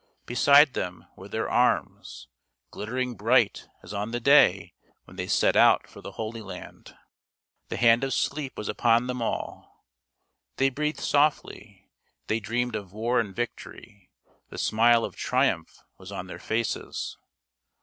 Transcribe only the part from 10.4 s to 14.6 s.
They breathed softly; they dreamed of war and victory; the